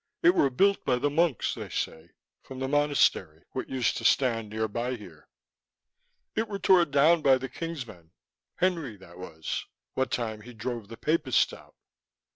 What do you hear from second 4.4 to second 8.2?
nearby here. It were tore down by the King's men,